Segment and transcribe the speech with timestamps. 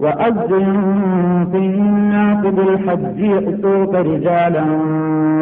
[0.00, 4.64] وأذن في الناس بالحج يأتوك رجالا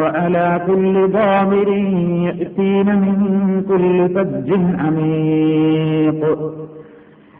[0.01, 1.67] وعلى كل ضامر
[2.27, 6.39] يأتين من كل فج عميق.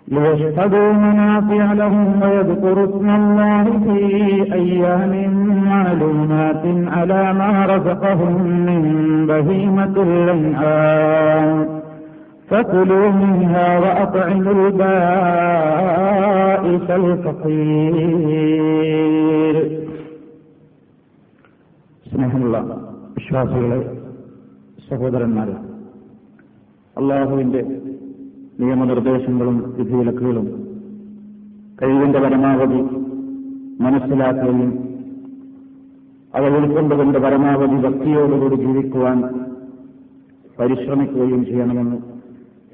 [0.07, 3.99] ليشهدوا منافع لهم ويذكروا اسم الله في
[4.53, 5.13] أيام
[5.65, 8.81] معلومات على ما رزقهم من
[9.27, 11.76] بهيمة الأنعام.
[12.48, 14.54] فكلوا منها وأطعموا
[15.72, 16.86] البائس
[18.72, 19.56] الفقير
[22.06, 22.56] സ്നേഹമുള്ള
[23.16, 23.78] വിശ്വാസികളെ
[24.88, 25.54] സഹോദരന്മാരെ
[26.96, 27.62] അള്ളാഹുവിന്റെ
[28.60, 30.46] നിയമനിർദ്ദേശങ്ങളും വിധിവിലക്കുകളും
[31.76, 32.80] കഴിവിന്റെ പരമാവധി
[33.80, 34.70] മനസ്സിലാക്കുകയും
[36.34, 39.18] അവ ഉൾക്കൊണ്ടുകൊണ്ട് പരമാവധി ഭക്തിയോടുകൂടി ജീവിക്കുവാൻ
[40.58, 41.98] പരിശ്രമിക്കുകയും ചെയ്യണമെന്ന്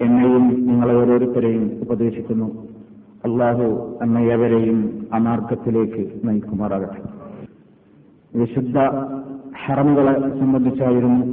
[0.02, 2.68] എന്നെയും നിങ്ങളെ ഓരോരുത്തരെയും ഉപദേശിക്കുന്നു.
[3.26, 7.02] അള്ളാഹു അമ്മയവരെയും അനാർക്കത്തിലേക്ക് നയിക്കുമാറാകട്ടെ.
[8.36, 8.78] വിശുദ്ധ
[9.66, 11.26] ഹറമുകളെ സംബന്ധിച്ചായിരുന്നു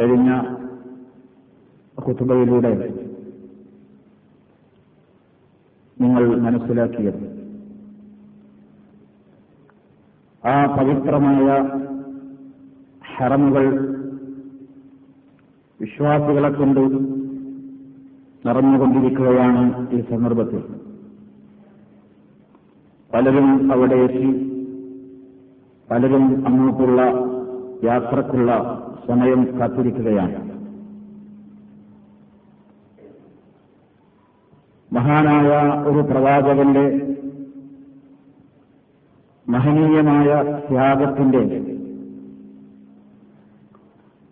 [0.00, 0.40] കഴിഞ്ഞ
[2.06, 2.94] കുത്തുബയിലൂടെ
[6.00, 7.38] നിങ്ങൾ മനസ്സിലാക്കിയത്.
[10.44, 11.46] ആ പവിത്രമായ
[13.16, 13.97] ഹറമുകൾ
[15.80, 16.80] വിശ്വാസികളെ കൊണ്ട്
[18.48, 20.64] നിറഞ്ഞുകൊണ്ടിരിക്കുകയാണ് ഈ സന്ദർഭത്തിൽ.
[23.14, 24.48] പലരും അവിടെ എത്തി.
[25.90, 27.02] പലരും അങ്ങോട്ടുള്ള
[27.84, 30.48] യാത്രക്കുള്ള സമയം കാത്തിരിക്കുകയാണ്.
[34.92, 35.46] മഹാനായ
[35.90, 37.16] ഒരു പ്രവാചകന്റെ
[39.48, 41.67] മഹനീയമായ ത്യാഗത്തിന്റെ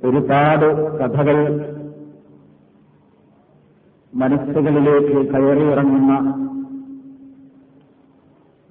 [0.06, 1.38] ഒരുപാട് കഥകൾ
[4.14, 6.12] മനസ്സുകളിലേക്ക് കയറിയിറങ്ങുന്ന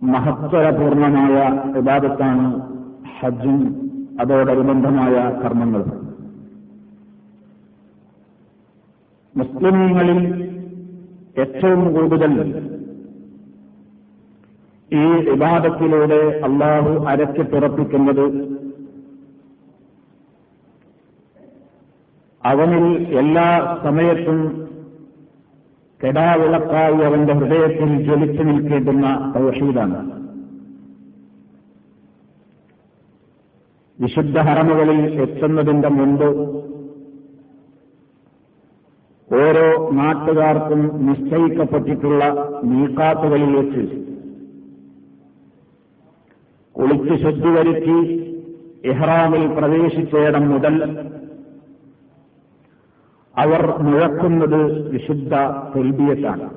[0.04, 1.36] മഹത്വരപൂർണമായ
[1.72, 2.46] വിവാദത്താണ്
[3.20, 3.60] ഹജ്ജും
[4.22, 5.84] അതോടനുബന്ധമായ കർമ്മങ്ങൾ.
[9.36, 10.20] മുസ്ലിമീങ്ങളിൽ
[11.40, 12.34] ഏറ്റവും കൂടുതൽ
[14.92, 17.42] ഈ വിവാദത്തിലൂടെ അള്ളാഹു അരച്ചു
[22.46, 22.86] അവനിൽ
[23.18, 23.48] എല്ലാ
[23.84, 24.40] സമയത്തും
[26.02, 30.00] കെടാവിളക്കായി അവന്റെ ഹൃദയത്തിൽ ജ്വലിച്ചു നിൽക്കേണ്ടുന്ന തൗഷീദാണ്
[34.00, 36.30] വിശുദ്ധ ഹറമുകളിൽ എത്തുന്നതിന്റെ മുമ്പ്
[39.30, 42.24] ഓരോ നാട്ടുകാർക്കും നിശ്ചയിക്കപ്പെട്ടിട്ടുള്ള
[42.64, 43.84] നീക്കാത്തുകളിൽ വെച്ച്
[46.76, 47.98] കുളിച്ച് ശുദ്ധി വരുത്തി
[48.90, 50.76] ഇഹ്റാമിൽ പ്രവേശിച്ചയിടം മുതൽ
[53.38, 54.60] അവർ മുഴക്കുന്നത്
[54.92, 55.34] വിശുദ്ധ
[55.74, 56.48] തെൽബിയത്താണ്.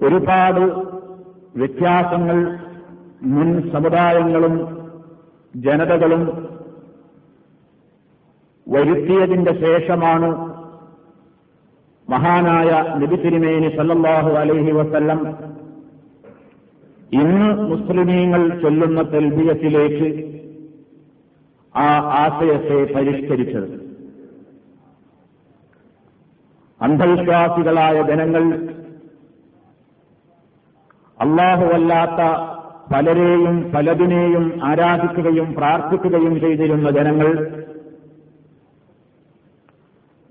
[0.00, 0.64] ഒരുപാട്
[1.56, 2.38] വ്യത്യാസങ്ങൾ
[3.34, 4.54] മുൻ സമുദായങ്ങളും
[5.54, 6.22] ജനതകളും
[8.66, 10.28] വരുത്തിയതിന്റെ ശേഷമാണ്
[12.08, 12.70] മഹാനായ
[13.00, 15.20] നബി തിരുമേനി സല്ലല്ലാഹു അലൈഹി വസല്ലം
[17.12, 20.08] ഇന്ന് മുസ്ലിമീങ്ങൾ ചൊല്ലുന്ന തെൽബിയത്തിലേക്ക്
[21.78, 21.88] ആ
[22.20, 23.68] ആശയത്തെ പരിഷ്കരിച്ചത്.
[26.80, 28.44] അന്ധവിശ്വാസികളായ ജനങ്ങൾ
[31.20, 32.20] അള്ളാഹുവല്ലാത്ത
[32.92, 37.30] പലരെയും പലതിനെയും ആരാധിക്കുകയും പ്രാർത്ഥിക്കുകയും ചെയ്തിരുന്ന ജനങ്ങൾ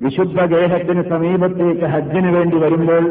[0.01, 3.05] വിശുദ്ധ ഗേഹത്തിന് സമീപത്തേക്ക് ഹജ്ജിന് വേണ്ടി വരുമ്പോൾ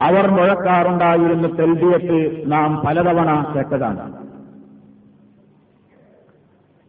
[0.00, 4.29] അവർ മുഴക്കാറുണ്ടായിരുന്ന തെൽബിയത്ത് നാം പലതവണ കേട്ടതാണ്.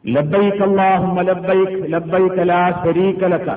[0.06, 3.50] ലബ്ബൈക്ക് അല്ലാഹുമ്മ ലബ്ബൈക്ക് ലബ്ബൈക്ക് ലാ ശരീക ലക.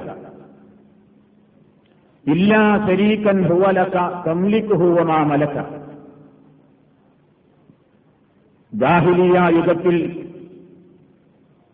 [2.26, 3.96] ഇല്ലാ ശരീകൻ ഹുവ ലക
[4.26, 5.56] തംലിക്കുഹു വമാ മലക.
[8.72, 9.96] ജാഹിലിയ യുഗത്തിൽ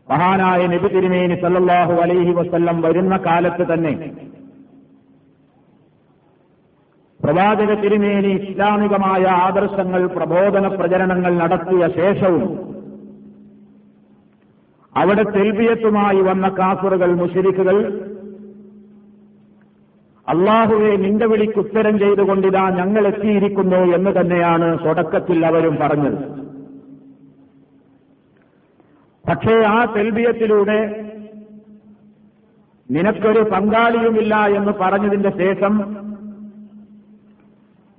[0.09, 3.93] മഹാനായ നബി തിരുമേനി സല്ലാഹു അലൈഹി വസ്ല്ലം വരുന്ന കാലത്ത് തന്നെ
[7.21, 12.70] പ്രവാചക തിരുമേനി ഇസ്ലാമികമായ ആദർശങ്ങൾ പ്രബോധന പ്രചരണങ്ങൾ നടത്തിയ ശേഷവും
[14.97, 17.77] അവിടെ തെൽബിയത്തുമായി വന്ന കാഫറുകൾ മുഷരിക്കുകൾ
[20.29, 26.19] അള്ളാഹുവെ നിന്റെ വിളിക്ക് ഉത്തരം ചെയ്തുകൊണ്ടിതാ ഞങ്ങൾ എത്തിയിരിക്കുന്നു എന്ന് തന്നെയാണ് തുടക്കത്തിൽ അവരും പറഞ്ഞത്.
[29.29, 30.81] പക്ഷേ ആ തെൽബിയത്തിലൂടെ
[32.91, 35.75] നിനക്കൊരു പങ്കാളിയുമില്ല എന്ന് പറഞ്ഞതിന്റെ ശേഷം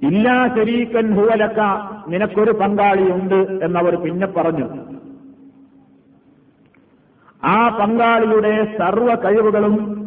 [0.02, 1.60] ഇല്ലാ ശരീക്കൻ ഹുവലക്ക
[2.08, 4.68] നിനക്കൊരു പങ്കാളിയുണ്ട് എന്നവർ പിന്നെ പറഞ്ഞു.
[7.46, 10.02] ആ പങ്കാളിയുടെ സർവ കഴിവുകളും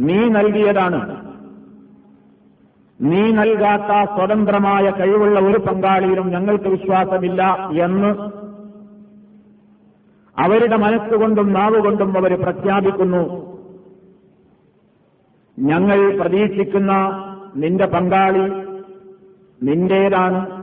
[0.00, 1.16] നീ നൽകിയതാണ്.
[3.00, 8.30] നീ നൽകാത്ത സ്വതന്ത്രമായ കഴിവുള്ള ഒരു പങ്കാളിയിലും ഞങ്ങൾക്ക് വിശ്വാസമില്ല എന്ന്
[10.40, 13.56] അവരുടെ മനസ്സുകൊണ്ടും നാവുകൊണ്ടും അവർ പ്രഖ്യാപിക്കുന്നു.
[15.58, 16.92] ഞങ്ങൾ പ്രതീക്ഷിക്കുന്ന
[17.56, 18.52] നിന്റെ പങ്കാളി
[19.62, 20.55] നിന്റേതാണ്.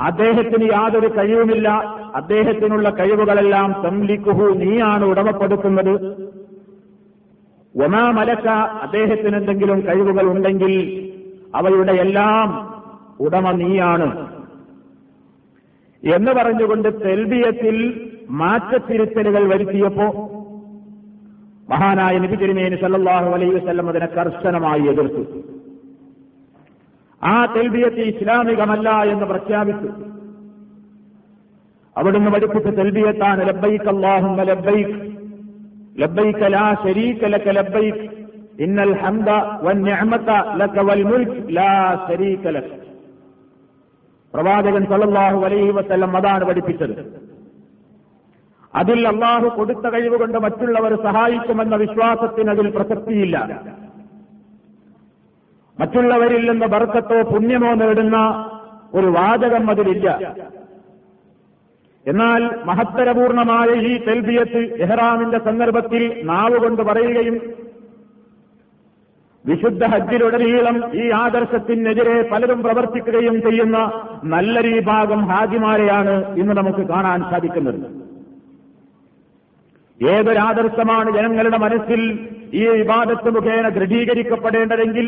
[0.00, 1.68] അദ്ദേഹത്തിന് യാതൊരു കഴിവുമില്ല.
[2.14, 6.06] അദ്ദേഹത്തിനുള്ള കഴിവുകളെല്ലാം സംലിക്കുഹു നീയാണ് ഉടമപ്പെടുത്തുന്നത്.
[7.84, 8.48] ഒമാ മലക്ക
[8.82, 10.74] അദ്ദേഹത്തിന് എന്തെങ്കിലും കഴിവുകൾ ഉണ്ടെങ്കിൽ
[11.54, 12.70] അവയുടെ എല്ലാം
[13.20, 14.28] ഉടമ നീയാണ്.
[16.16, 20.06] എന്ന് പറഞ്ഞുകൊണ്ട് തെൽബിയത്തിൽ മാറ്റത്തിരുത്തലുകൾ വരുത്തിയപ്പോ
[21.70, 25.39] മഹാനായ നബി തിരുമേനി സല്ലാഹു അലൈഹി വസ്ലം അതിനെ കർശനമായി എതിർത്തു.
[27.22, 29.88] ആ തെൽബിയത്ത് ഇസ്ലാമികമല്ല എന്ന് പ്രഖ്യാപിച്ചു.
[31.96, 34.94] അവിടുന്ന് പഠിപ്പിച്ച തെൽബിയത്താണ് ലബ്ബൈക്ക് അള്ളാഹും ലബ്ബൈക്ക്
[36.00, 38.04] ലബ്ബൈക്ക് ലാ ശരീക ലക്ക ലബ്ബൈക്ക്
[38.64, 39.30] ഇന്നൽ ഹംദ
[39.66, 40.30] വന്നിഅമത
[40.60, 41.72] ലക വൽ മുൽക്ക് ലാ
[42.08, 42.70] ശരീക ലക.
[44.34, 46.94] പ്രവാചകൻ സല്ലല്ലാഹു അലൈഹി വസല്ലം അതാണ് പഠിപ്പിച്ചത്.
[48.74, 53.36] അതിൽ അള്ളാഹു കൊടുത്ത കഴിവുകൊണ്ട് മറ്റുള്ളവർ സഹായിക്കുമെന്ന വിശ്വാസത്തിന് അതിൽ പ്രസക്തിയില്ല.
[55.80, 58.18] മറ്റുള്ളവരിൽ നിന്ന് ബർക്കത്തോ പുണ്യമോ നേടുന്ന
[58.94, 60.08] ഒരു വാചകം അതിലില്ല.
[62.06, 67.36] എന്നാൽ മഹത്തരപൂർണമായ ഈ തെൽബിയത്ത് എഹ്റാമിന്റെ സന്ദർഭത്തിൽ നാവുകൊണ്ട് പറയുകയും
[69.46, 73.78] വിശുദ്ധ ഹജ്ജിലുടനീളം ഈ ആദർശത്തിനെതിരെ പലരും പ്രവർത്തിക്കുകയും ചെയ്യുന്ന
[74.24, 77.80] നല്ലൊരു വിഭാഗം ഹാജിമാരെയാണ് ഇന്ന് നമുക്ക് കാണാൻ സാധിക്കുന്നത്.
[80.00, 82.02] ഏതൊരാദർശമാണ് ജനങ്ങളുടെ മനസ്സിൽ
[82.54, 85.06] ഈ വിവാദത്ത് മുഖേന ദൃഢീകരിക്കപ്പെടേണ്ടതെങ്കിൽ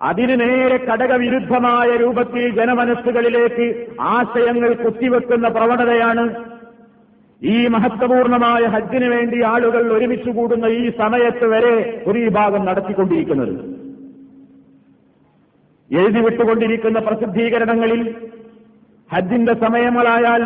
[0.00, 3.66] അതിന് നേരെ ഘടകവിരുദ്ധമായ രൂപത്തിൽ ജനമനസ്സുകളിലേക്ക്
[4.14, 6.24] ആശയങ്ങൾ കുത്തിവെക്കുന്ന പ്രവണതയാണ്
[7.42, 13.54] ഈ മഹത്വപൂർണമായ ഹജ്ജിന് വേണ്ടി ആളുകൾ ഒരുമിച്ച് കൂടുന്ന ഈ സമയത്ത് വരെ ഒരു വിഭാഗം നടത്തിക്കൊണ്ടിരിക്കുന്നത്.
[15.90, 18.00] എഴുതി വിട്ടുകൊണ്ടിരിക്കുന്ന പ്രസിദ്ധീകരണങ്ങളിൽ
[19.10, 20.42] ഹജ്ജിന്റെ സമയങ്ങളായാൽ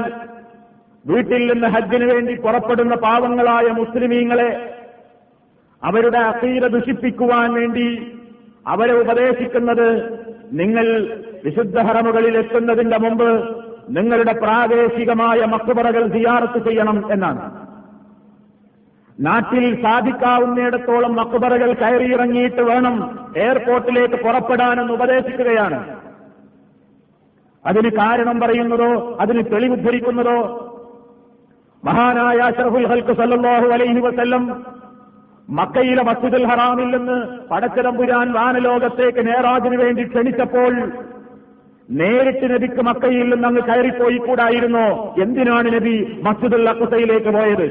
[1.05, 4.51] വീട്ടിൽ നിന്ന് ഹജ്ജിന് വേണ്ടി പുറപ്പെടുന്ന പാവങ്ങളായ മുസ്ലിമീങ്ങളെ
[5.83, 7.87] അവരുടെ അസീര ദുഷിപ്പിക്കുവാൻ വേണ്ടി
[8.71, 9.87] അവരെ ഉപദേശിക്കുന്നത്
[10.61, 10.87] നിങ്ങൾ
[11.45, 13.29] വിശുദ്ധ ഹറമുകളിൽ എത്തുന്നതിന്റെ മുമ്പ്
[13.97, 17.43] നിങ്ങളുടെ പ്രാദേശികമായ മക്കുപറകൾ സിയാറത്ത് ചെയ്യണം എന്നാണ്.
[19.19, 22.95] നാട്ടിൽ സാധിക്കാവുന്നിടത്തോളം മക്കുപറകൾ കയറിയിറങ്ങിയിട്ട് വേണം
[23.37, 25.81] എയർപോർട്ടിലേക്ക് പുറപ്പെടാനെന്ന് ഉപദേശിക്കുകയാണ്.
[27.65, 30.39] അതിന് കാരണം പറയുന്നതോ അതിന് തെളിവുദ്ധരിക്കുന്നതോ
[31.83, 34.45] മഹാനായ അഷറഫുൽ ഹൽക്ക് സല്ലാഹു അലൈഹി വസല്ലം
[35.51, 37.19] മക്കയിലെ മസ്ജിദുൽ ഹറാമിൽ നിന്ന്
[37.91, 40.73] പുരാൻ വാനലോകത്തേക്ക് നേറാജിന് വേണ്ടി ക്ഷണിച്ചപ്പോൾ
[41.91, 47.67] നേരിട്ട് നബിക്ക് മക്കയിൽ നിന്ന് അങ്ങ് കയറിപ്പോയി കൂടായിരുന്നോ എന്തിനാണ് നബി മസ്ജിദുൽ അക്കുസയിലേക്ക് പോയത്?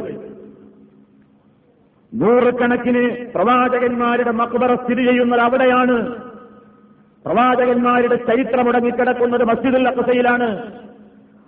[2.13, 3.03] നൂറുകണക്കിന്
[3.35, 5.97] പ്രവാചകന്മാരുടെ മക്ബറ സ്ഥിതി ചെയ്യുന്നത് അവിടെയാണ്.
[7.25, 10.49] പ്രവാചകന്മാരുടെ ചരിത്രമുടങ്ങിക്കിടക്കുന്നത് മസ്ജിദുൽ അക്കുസയിലാണ്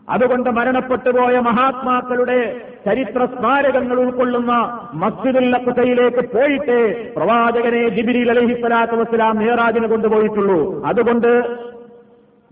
[0.09, 2.39] അതുകൊണ്ട് മരണപ്പെട്ടുപോയ മഹാത്മാക്കളുടെ
[2.85, 4.53] ചരിത്ര സ്മാരകങ്ങൾ ഉൾക്കൊള്ളുന്ന
[4.93, 6.77] മസ്ജിദുൽ അക്കുസയിലേക്ക് പോയിട്ട്
[7.15, 10.83] പ്രവാചകനെ ജിബിരി അലഹിസ്വലാത്തു വസ്സലാം മേറാജിന് കൊണ്ടുപോയിട്ടുള്ളൂ.
[10.85, 11.31] അതുകൊണ്ട്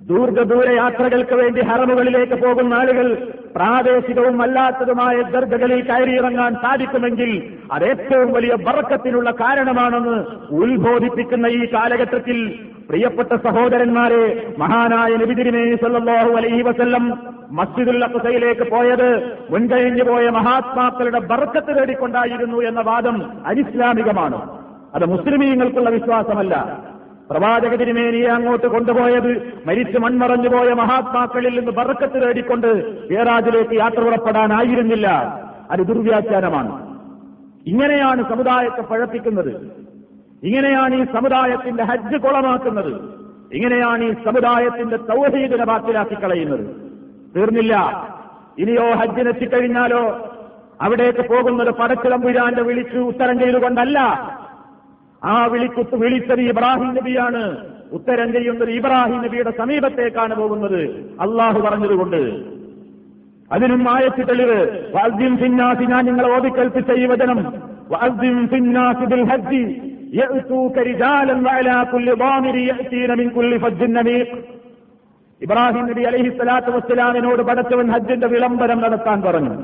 [0.10, 3.08] ദീർഘദൂര യാത്രകൾക്ക് വേണ്ടി ഹറമുകളിലേക്ക് പോകുന്ന ആളുകൾ
[3.56, 7.32] പ്രാദേശികവും അല്ലാത്തതുമായ ദർഗകളിൽ കയറിയിറങ്ങാൻ സാധിക്കുമെങ്കിൽ
[7.72, 10.18] അത് ഏറ്റവും വലിയ ബറക്കത്തിനുള്ള കാരണമാണെന്ന്
[10.56, 17.20] ഉത്ബോധിപ്പിക്കുന്ന ഈ കാലഘട്ടത്തിൽ പ്രിയപ്പെട്ട സഹോദരന്മാരെ മഹാനായ നബിതിരിമേ സല്ലാഹു അലൈഹി വസല്ലം
[17.52, 24.50] മസ്ജിദുൽ അക്സയിലേക്ക് പോയത് മുൻകഴിഞ്ഞു പോയ മഹാത്മാക്കളുടെ ബർക്കത്ത് തേടിക്കൊണ്ടായിരുന്നു എന്ന വാദം അനിസ്ലാമികമാണ്.
[24.96, 26.56] അത് മുസ്ലിമീങ്ങൾക്കുള്ള വിശ്വാസമല്ല.
[27.32, 32.68] പ്രവാചക തിരുമേനിയെ അങ്ങോട്ട് കൊണ്ടുപോയത് മരിച്ച് മൺമറഞ്ഞു പോയ മഹാത്മാക്കളിൽ നിന്ന് ബറക്കത്ത് തേടിക്കൊണ്ട്
[33.14, 35.08] ഏറാജിലേക്ക് യാത്ര പുറപ്പെടാനായിരുന്നില്ല.
[35.72, 37.00] അത് ദുർവ്യാഖ്യാനമാണ്.
[37.68, 39.72] ഇങ്ങനെയാണ് സമുദായത്തെ പഴപ്പിക്കുന്നത്.
[40.44, 43.20] ഇങ്ങനെയാണ് ഈ സമുദായത്തിന്റെ ഹജ്ജ് കുളമാക്കുന്നത്.
[43.54, 46.92] ഇങ്ങനെയാണ് ഈ സമുദായത്തിന്റെ തൗഹീദിനെ ബാക്കിലാക്കി കളയുന്നത്.
[47.36, 47.76] തീർന്നില്ല.
[48.60, 50.36] ഇനിയോ ഹജ്ജിനെത്തിക്കഴിഞ്ഞാലോ
[50.82, 54.00] അവിടേക്ക് പോകുന്നത് പടച്ചിളമ്പുരാന്റെ വിളിച്ച് ഉത്തരം ചെയ്തുകൊണ്ടല്ല.
[55.24, 57.58] ആ വിളിക്കുത്ത് വിളിച്ചത് ഇബ്രാഹിം നബിയാണ്.
[57.92, 60.82] ഉത്തരം ചെയ്യുന്നത് ഇബ്രാഹിം നബിയുടെ സമീപത്തേക്കാണ് പോകുന്നത്.
[61.22, 62.44] അള്ളാഹു പറഞ്ഞതുകൊണ്ട്.
[63.52, 64.62] അതിനും മായച്ചു തെളിവ്.
[64.96, 67.44] വാദ്യം ഫിന്നാസി ഞാൻ നിങ്ങളെ ഓതിക്കൽപ്പിച്ച ഈ വചനം.
[67.90, 69.82] വാദ്യം ഫിന്നാസി ബിൽ ഹജ്ജി.
[75.42, 79.56] ഇബ്രാഹിം നബി അലഹി സ്വലാത്തു വസ്സലാമിനോട് പടച്ചവൻ ഹജ്ജിന്റെ വിളംബരം നടത്താൻ പറഞ്ഞു.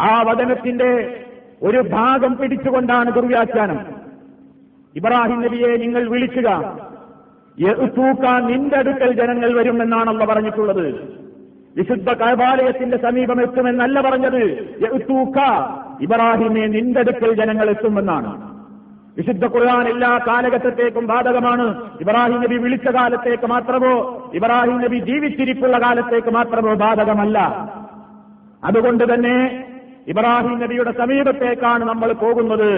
[0.00, 1.20] ആ വചനത്തിന്റെ
[1.62, 4.05] ഒരു ഭാഗം പിടിച്ചുകൊണ്ടാണ് ദുർവ്യാഖ്യാനം.
[4.96, 6.78] ഇബ്രാഹിം നബിയെ നിങ്ങൾ വിളിക്കുക.
[7.86, 9.58] തൂക്കാൻ നിന്റെ അടുക്കൽ ജനങ്ങൾ
[10.08, 10.86] അല്ല പറഞ്ഞിട്ടുള്ളത്.
[11.76, 14.42] വിശുദ്ധ കൈബാലയത്തിന്റെ സമീപം എത്തുമെന്നല്ല പറഞ്ഞത്.
[14.98, 15.38] തൂക്ക
[16.00, 18.56] ഇബ്രാഹിമെ നിന്റെ അടുക്കൽ ജനങ്ങൾ എത്തുമെന്നാണ്.
[19.18, 21.90] വിശുദ്ധ ഖുർആൻ എല്ലാ കാലഘട്ടത്തേക്കും ബാധകമാണ്.
[22.00, 23.92] ഇബ്രാഹിം നബി വിളിച്ച കാലത്തേക്ക് മാത്രമോ
[24.34, 27.38] ഇബ്രാഹിം നബി ജീവിച്ചിരിപ്പുള്ള കാലത്തേക്ക് മാത്രമോ ബാധകമല്ല.
[28.64, 29.64] അതുകൊണ്ട് തന്നെ
[30.08, 32.72] ഇബ്രാഹിം നബിയുടെ സമീപത്തേക്കാണ് നമ്മൾ പോകുന്നത്.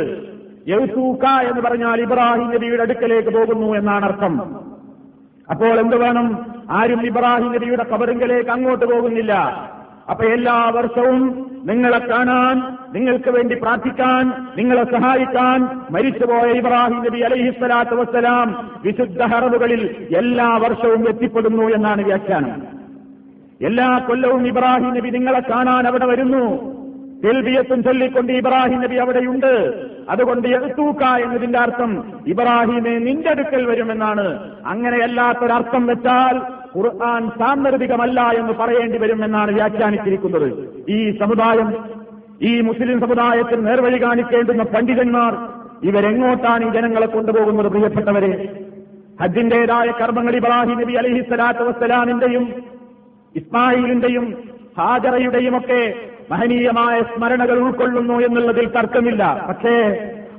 [0.67, 4.57] യൗസൂക്ക എന്ന് പറഞ്ഞാൽ ഇബ്രാഹിം നബിയുടെ അടുക്കലേക്ക് പോകുന്നു എന്നാണ് അർത്ഥം.
[5.51, 6.47] അപ്പോൾ എന്ത് വേണം?
[6.71, 9.33] ആരും ഇബ്രാഹിം നബിയുടെ കബറിങ്കലേക്ക് അങ്ങോട്ട് പോകുന്നില്ല.
[10.11, 18.71] അപ്പൊ എല്ലാ വർഷവും നിങ്ങളെ കാണാൻ നിങ്ങൾക്ക് വേണ്ടി പ്രാർത്ഥിക്കാൻ നിങ്ങളെ സഹായിക്കാൻ മരിച്ചുപോയ ഇബ്രാഹിം നബി അലഹിസ്വലാത്തു വസ്സലാം
[18.85, 22.63] വിശുദ്ധ ഹറവുകളിൽ എല്ലാ വർഷവും എത്തിപ്പെടുന്നു എന്നാണ് വ്യാഖ്യാനം.
[23.67, 26.78] എല്ലാ കൊല്ലവും ഇബ്രാഹിം നബി നിങ്ങളെ കാണാൻ അവിടെ വരുന്നു.
[27.25, 29.53] തെൽബിയത്തും ചൊല്ലിക്കൊണ്ട് ഇബ്രാഹിം നബി അവിടെയുണ്ട്.
[30.09, 34.27] അതുകൊണ്ട് എഴുത്തൂക്ക എന്നതിന്റെ അർത്ഥം ഇബ്രാഹിമെ നിന്റെ അടുക്കൽ വരുമെന്നാണ്.
[34.67, 36.39] അങ്ങനെയല്ലാത്തൊരർത്ഥം വെച്ചാൽ
[36.77, 40.49] ഖുർആൻ സാന്ദർഭികമല്ല എന്ന് പറയേണ്ടി വരുമെന്നാണ് വ്യാഖ്യാനിച്ചിരിക്കുന്നത്.
[40.89, 41.99] ഈ സമുദായം
[42.43, 45.33] ഈ മുസ്ലിം സമുദായത്തിൽ നേർവഴി കാണിക്കേണ്ടുന്ന പണ്ഡിതന്മാർ
[45.89, 48.33] ഇവരെങ്ങോട്ടാണ് ഈ ജനങ്ങളെ കൊണ്ടുപോകുന്നത് പ്രിയപ്പെട്ടവരെ?
[49.23, 52.45] ഹജ്ജിന്റേതായ കർമ്മങ്ങൾ ഇബ്രാഹിം നബി അലഹി സ്വലാത്തു വസ്സലാമിന്റെയും
[53.37, 54.27] ഇസ്മായിലിന്റെയും
[54.79, 55.83] ഹാജറയുടെയും ഒക്കെ
[56.31, 59.47] മഹനീയമായ സ്മരണകൾ ഉൾക്കൊള്ളുന്നു എന്നുള്ളതിൽ തർക്കമില്ല.
[59.49, 59.75] പക്ഷേ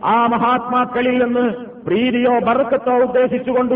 [0.05, 1.45] ആ മഹാത്മാക്കളിൽ നിന്ന്
[1.85, 3.75] പ്രീതിയോ ബർക്കത്തോ ഉദ്ദേശിച്ചുകൊണ്ട്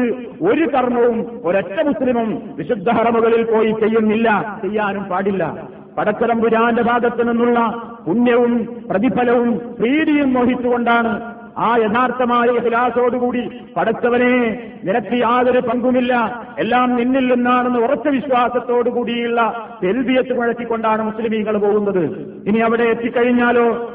[0.50, 4.30] ഒരു കർമ്മവും ഒരൊറ്റ മുസ്ലിമും വിശുദ്ധ ഹറമുകളിൽ പോയി ചെയ്യുന്നില്ല
[4.62, 5.44] ചെയ്യാനും പാടില്ല.
[5.98, 7.60] പടച്ചറമ്പുരാന്റെ ഭാഗത്തു നിന്നുള്ള
[8.06, 8.54] പുണ്യവും
[8.90, 11.12] പ്രതിഫലവും പ്രീതിയും മോഹിച്ചുകൊണ്ടാണ്
[11.58, 16.44] ആ യഥാർത്ഥമായ ഇഹ്ലാസോടുകൂടി പടച്ചവനെ നിനക്ക് യാതൊരു പങ്കുമില്ല.
[16.60, 22.04] എല്ലാം നിന്നിൽ നിന്നാണെന്ന് ഉറച്ച വിശ്വാസത്തോടുകൂടിയുള്ള തെൽബിയത്ത് മുഴക്കിക്കൊണ്ടാണ് മുസ്ലിമീങ്ങൾ പോകുന്നത്.
[22.48, 23.90] ഇനി അവിടെ എത്തിക്കഴിഞ്ഞാലോ?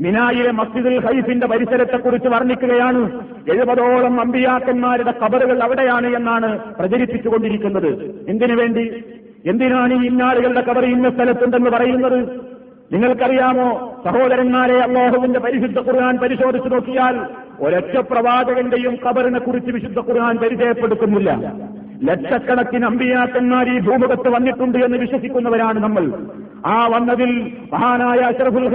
[0.00, 3.20] മിനായിലെ മസ്ജിദുൽ ഹൈഫിന്റെ പരിസരത്തെക്കുറിച്ച് വർണിക്കുകയാണ്.
[3.52, 8.24] എഴുപതോളം അമ്പിയാക്കന്മാരുടെ കബറുകൾ അവിടെയാണ് എന്നാണ് പ്രചരിപ്പിച്ചുകൊണ്ടിരിക്കുന്നത്.
[8.28, 9.04] എന്തിനു വേണ്ടി?
[9.46, 12.50] എന്തിനാണ് ഈ ഇന്നാളുകളുടെ കബർ ഇന്ന സ്ഥലത്തുണ്ടെന്ന് പറയുന്നത്?
[12.92, 13.96] നിങ്ങൾക്കറിയാമോ?
[14.04, 17.26] സഹോദരന്മാരെ അള്ളാഹുവിന്റെ പരിശുദ്ധ ഖുർആൻ പരിശോധിച്ചു നോക്കിയാൽ
[17.60, 21.52] ഒരൊറ്റ പ്രവാചകന്റെയും കബറിനെ കുറിച്ച് വിശുദ്ധ ഖുർആൻ പരിചയപ്പെടുത്തുന്നില്ല.
[22.02, 26.12] ലക്ഷക്കണക്കിന് അമ്പിയാക്കന്മാർ ഈ ഭൂമുഖത്ത് വന്നിട്ടുണ്ട് എന്ന് വിശ്വസിക്കുന്നവരാണ് നമ്മൾ.
[26.66, 28.66] ആ വന്നതിൽ മഹാനായ അഷറഫുൽ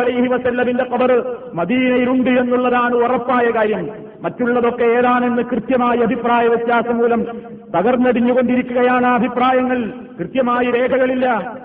[0.00, 3.88] അലൈഹി വസല്ലമിന്റെ കബർ മദീനയിലുണ്ട് എന്നുള്ളതാണ് ഉറപ്പായ കാര്യം.
[4.22, 7.22] മറ്റുള്ളതൊക്കെ ഏതാണെന്ന് കൃത്യമായ അഭിപ്രായ വ്യത്യാസം മൂലം
[7.78, 9.92] തകർന്നടിഞ്ഞുകൊണ്ടിരിക്കുകയാണ് അഭിപ്രായങ്ങൾ.
[10.18, 11.56] കൃത്യമായി രേഖകളില്ല.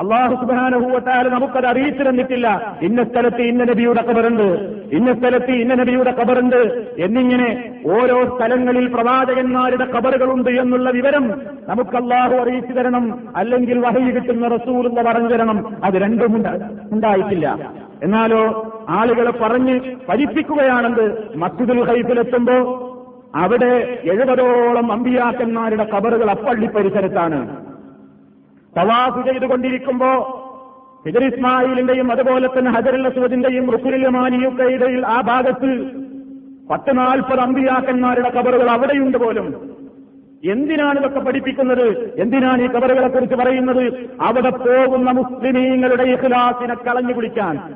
[0.00, 6.56] അള്ളാഹു സുബാനഹൂവത്താൽ നമുക്കത് അറിയിച്ചു തന്നിട്ടില്ല ഇന്ന സ്ഥലത്ത് ഇന്ന നബിയുടെ കബറുണ്ട് ഇന്ന സ്ഥലത്ത് ഇന്ന നബിയുടെ കബറുണ്ട്
[6.98, 11.28] എന്നിങ്ങനെ ഓരോ സ്ഥലങ്ങളിൽ പ്രവാചകന്മാരുടെ കബറുകളുണ്ട് എന്നുള്ള വിവരം
[11.68, 13.28] നമുക്ക് അള്ളാഹു അറിയിച്ചു തരണം.
[13.36, 15.84] അല്ലെങ്കിൽ വഹി കിട്ടുന്ന റസൂൽ എന്ന് പറഞ്ഞു തരണം.
[15.84, 16.44] അത് രണ്ടും
[16.92, 17.72] ഉണ്ടായിട്ടില്ല.
[18.02, 22.86] എന്നാലോ ആളുകളെ പറഞ്ഞ് പഠിപ്പിക്കുകയാണെന്ന് മസ്ജിദുൽ ഹൈഫിലെത്തുമ്പോ
[23.34, 27.69] അവിടെ എഴുപതോളം അമ്പിയാക്കന്മാരുടെ കബറുകൾ അപ്പള്ളി പരിസരത്താണ്.
[28.76, 30.36] തവാഫ് ചെയ്തുകൊണ്ടിരിക്കുമ്പോ
[31.06, 35.90] ഹിജർ ഇസ്മായിലിന്റെയും അതുപോലെ തന്നെ ഹജറുൽ അസ്വദിന്റെയും റുസുലിമാനിയുക്കയുടെയിൽ ആ ഭാഗത്ത്
[36.70, 39.70] പത്ത് നാൽപ്പത് അമ്പിയാക്കന്മാരുടെ കബറുകൾ അവിടെയുണ്ട് പോലും.
[40.44, 42.14] എന്തിനാണ് ഇതൊക്കെ പഠിപ്പിക്കുന്നത്?
[42.20, 44.08] എന്തിനാണ് ഈ കബറുകളെ കുറിച്ച് പറയുന്നത്?
[44.20, 47.74] അവിടെ പോകുന്ന മുസ്ലിമീങ്ങളുടെ ഇഖ്ലാസിനെ കളഞ്ഞു കുടിക്കാൻ.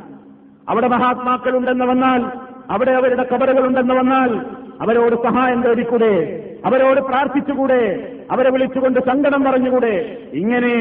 [0.69, 2.25] അവിടെ മഹാത്മാക്കളുണ്ടെന്ന് വന്നാൽ
[2.71, 4.41] അവിടെ അവരുടെ കബറുകളുണ്ടെന്ന് വന്നാൽ
[4.81, 6.51] അവരോട് സഹായം തേടിക്കൂടെ?
[6.65, 7.83] അവരോട് പ്രാർത്ഥിച്ചുകൂടെ?
[8.31, 9.95] അവരെ വിളിച്ചുകൊണ്ട് സങ്കടം പറഞ്ഞുകൂടെ?
[10.35, 10.75] ഇങ്ങനെ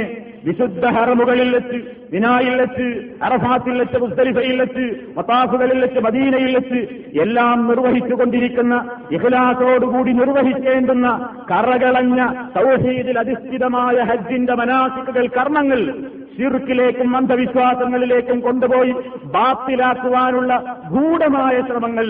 [0.46, 1.78] വിശുദ്ധ ഹറമുകളിൽ വെച്ച്
[2.14, 2.86] വിനായിൽ വെച്ച്
[3.24, 4.86] അറഫാത്തിൽ വെച്ച് മുസ്തലിഫയിൽ വെച്ച്
[5.18, 6.80] മത്താഫുകളിൽ വെച്ച് മദീനയിൽ വെച്ച്
[7.20, 8.76] എല്ലാം നിർവഹിച്ചുകൊണ്ടിരിക്കുന്ന
[9.12, 11.08] ഇഹ്ലാസോടുകൂടി നിർവഹിക്കേണ്ടുന്ന
[11.52, 12.20] കറകളഞ്ഞ
[12.56, 15.82] സൗഹീദിൽ അധിഷ്ഠിതമായ ഹജ്ജിന്റെ മനാസിക്കുകൾ കർമ്മങ്ങൾ
[16.38, 18.94] ഷിർക്കിലേക്കും അന്ധവിശ്വാസങ്ങളിലേക്കും കൊണ്ടുപോയി
[19.26, 20.54] ബാത്തിലാക്കുവാനുള്ള
[20.92, 22.08] ഗൂഢമായ ശ്രമങ്ങൾ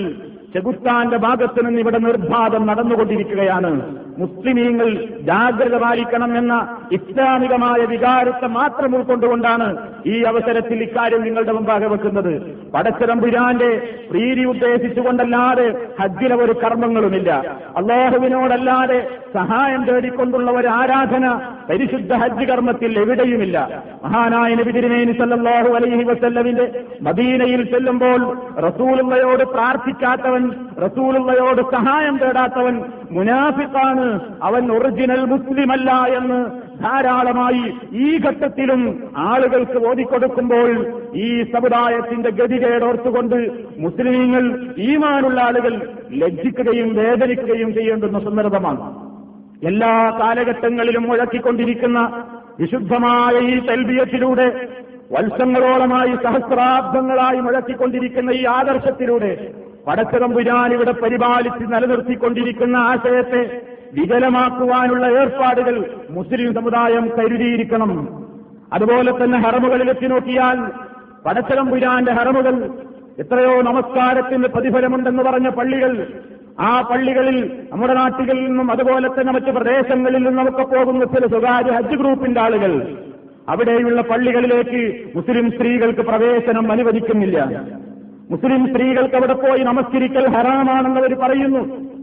[0.54, 4.03] ചെകുത്താന്റെ ഭാഗത്ത് നിന്ന് ഇവിടെ നിർബാധം നടന്നുകൊണ്ടിരിക്കുകയാണ്.
[4.18, 4.90] മുസ്ലിമീങ്ങൾ
[5.30, 6.54] ജാഗ്രത പാലിക്കണം എന്ന
[6.92, 9.68] ഇസ്ലാമികമായ വികാരത്തെ മാത്രം ഉൾക്കൊണ്ടുകൊണ്ടാണ്
[10.06, 12.34] ഈ അവസരത്തിൽ ഇക്കാര്യം നിങ്ങളുടെ മുമ്പാകെ വെക്കുന്നത്.
[12.74, 13.72] പടച്ചിറമ്പുരാന്റെ
[14.12, 15.68] പ്രീതി ഉദ്ദേശിച്ചുകൊണ്ടല്ലാതെ
[16.02, 17.32] ഹജ്ജിലെ ഒരു കർമ്മങ്ങളുമില്ല.
[17.78, 19.00] അള്ളാഹുവിനോടല്ലാതെ
[19.34, 21.26] സഹായം തേടിക്കൊണ്ടുള്ള ഒരു ആരാധന
[21.70, 23.58] പരിശുദ്ധ ഹജ്ജ് കർമ്മത്തിൽ എവിടെയുമില്ല.
[24.06, 26.66] മഹാനായ നബി തിരുമേനി സല്ലല്ലാഹു അലൈഹി വസല്ലമിന്റെ
[27.02, 28.22] മദീനയിൽ ചെല്ലുമ്പോൾ
[28.68, 30.52] റസൂലുള്ളയോട് പ്രാർത്ഥിക്കാത്തവൻ
[30.86, 32.76] റസൂലുള്ളയോട് സഹായം തേടാത്തവൻ
[33.14, 34.06] മുനാഫിക്കാണ്
[34.44, 36.40] അവൻ ഒറിജിനൽ മുസ്ലിമല്ല എന്ന്
[36.84, 38.82] ധാരാളമായി ഈ ഘട്ടത്തിലും
[39.18, 40.70] ആളുകൾക്ക് ഓതിക്കൊടുക്കുമ്പോൾ
[41.16, 43.38] ഈ സമുദായത്തിന്റെ ഗതികേടോർത്തുകൊണ്ട്
[43.78, 44.46] മുസ്ലിമീങ്ങൾ
[44.78, 45.74] ഈമാനുള്ള ആളുകൾ
[46.12, 48.84] ലജ്ജിക്കുകയും വേദനിക്കുകയും ചെയ്യേണ്ടുന്ന സന്ദർഭമാണ്.
[49.68, 52.00] എല്ലാ കാലഘട്ടങ്ങളിലും മുഴക്കിക്കൊണ്ടിരിക്കുന്ന
[52.60, 54.48] വിശുദ്ധമായ ഈ തൽബിയത്തിലൂടെ
[55.12, 59.32] വത്സങ്ങളോളമായി സഹസ്രാബ്ദങ്ങളായി മുഴക്കിക്കൊണ്ടിരിക്കുന്ന ഈ ആദർശത്തിലൂടെ
[59.88, 63.62] പടച്ചതമ്പുരാൻ ഇവിടെ പരിപാലിച്ച് നിലനിർത്തിക്കൊണ്ടിരിക്കുന്ന ആശയത്തെ
[63.94, 68.24] വികലമാക്കുവാനുള്ള ഏർപ്പാടുകൾ മുസ്ലിം സമുദായം കരുതിയിരിക്കണം.
[68.74, 70.60] അതുപോലെ തന്നെ ഹറമുകളിലെത്തി നോക്കിയാൽ
[71.26, 72.70] പടച്ചതമ്പുരാന്റെ ഹറമുകൾ
[73.20, 76.08] എത്രയോ നമസ്കാരത്തിന് പ്രതിഫലമുണ്ടെന്ന് പറഞ്ഞ പള്ളികൾ.
[76.60, 82.42] ആ പള്ളികളിൽ നമ്മുടെ നാട്ടുകളിൽ നിന്നും അതുപോലെ തന്നെ മറ്റ് പ്രദേശങ്ങളിൽ നിന്നൊക്കെ പോകുന്ന ചില സ്വകാര്യ ഹജ്ജ് ഗ്രൂപ്പിന്റെ
[82.42, 82.98] ആളുകൾ.
[83.50, 87.40] അവിടെയുള്ള പള്ളികളിലേക്ക് മുസ്ലിം സ്ത്രീകൾക്ക് പ്രവേശനം അനുവദിക്കുന്നില്ല.
[88.30, 91.94] മുസ്ലിം സ്ത്രീകൾക്ക് അവിടെ പോയി നമസ്കരിക്കൽ ഹറാമാണെന്ന് അവർ പറയുന്നു.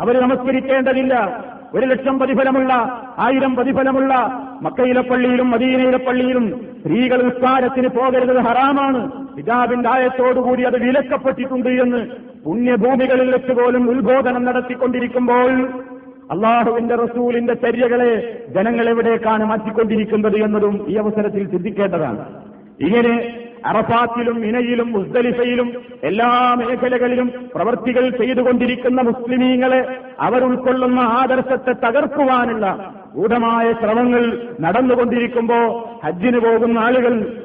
[0.00, 1.44] അവർ നമസ്കരിക്കേണ്ടതില്ല.
[1.74, 2.72] ഒരു ലക്ഷം പ്രതിഫലമുള്ള
[3.18, 4.14] ആയിരം പ്രതിഫലമുള്ള
[4.62, 9.00] മക്കയിലെ പള്ളിയിലും മദീനയിലെ പള്ളിയിലും സ്ത്രീകൾ നിസ്കാരത്തിന് പോകരുത് ഹറാമാണ്.
[9.36, 12.06] ഹിജാബിന്റെ ആയത്തോടുകൂടി അത് വിലക്കപ്പെട്ടിട്ടുണ്ട് എന്ന്
[12.44, 15.68] പുണ്യഭൂമികളിൽ വെച്ച് പോലും ഉത്ബോധനം നടത്തിക്കൊണ്ടിരിക്കുമ്പോൾ
[16.30, 22.24] അള്ളാഹുവിന്റെ റസൂലിന്റെ ചര്യകളെ ജനങ്ങൾ എവിടേക്കാണ് മാറ്റിക്കൊണ്ടിരിക്കുന്നത് എന്നതും ഈ അവസരത്തിൽ ചിന്തിക്കേണ്ടതാണ്.
[22.80, 23.14] ഇങ്ങനെ
[23.66, 35.90] അറഫാത്തിലും ഇനയിലും മുസ്ദലിഫയിലും എല്ലാ മേഖലകളിലും പ്രവർത്തികൾ ചെയ്തുകൊണ്ടിരിക്കുന്ന മുസ്ലിമീങ്ങളെ അവർ ഉൾക്കൊള്ളുന്ന ആദർശത്തെ തകർക്കുവാനുള്ള ഗൂഢമായ ശ്രമങ്ങൾ നടന്നുകൊണ്ടിരിക്കുമ്പോ
[36.04, 37.42] ഹജ്ജിന് പോകുന്ന ആളുകൾ